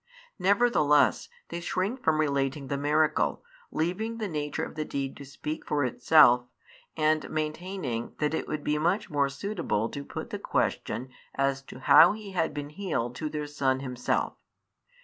Nevertheless 0.39 1.29
they 1.49 1.59
shrink 1.59 2.01
from 2.03 2.19
relating 2.19 2.69
the 2.69 2.75
miracle, 2.79 3.43
leaving 3.69 4.17
the 4.17 4.27
nature 4.27 4.63
of 4.65 4.73
the 4.73 4.83
deed 4.83 5.15
to 5.17 5.25
speak 5.25 5.63
for 5.63 5.85
itself, 5.85 6.47
and 6.97 7.29
maintaining 7.29 8.15
that 8.17 8.33
it 8.33 8.47
would 8.47 8.63
be 8.63 8.79
much 8.79 9.11
more 9.11 9.29
suitable 9.29 9.89
to 9.89 10.03
put 10.03 10.31
the 10.31 10.39
question 10.39 11.09
as 11.35 11.61
to 11.61 11.81
how 11.81 12.13
he 12.13 12.31
had 12.31 12.51
been 12.51 12.69
healed 12.71 13.13
to 13.17 13.29
their 13.29 13.45
son 13.45 13.81
himself. 13.81 14.33